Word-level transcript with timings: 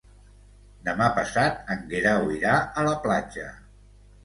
Demà 0.87 1.09
passat 1.17 1.69
en 1.75 1.85
Guerau 1.93 2.33
irà 2.39 2.57
a 2.85 2.89
la 2.91 2.97
platja. 3.07 3.49